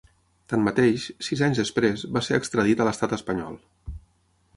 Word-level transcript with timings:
Tanmateix, 0.51 1.03
sis 1.27 1.43
anys 1.47 1.61
després, 1.63 2.05
va 2.15 2.23
ser 2.29 2.39
extradit 2.39 2.81
a 2.81 2.87
l’estat 2.89 3.15
espanyol. 3.19 3.61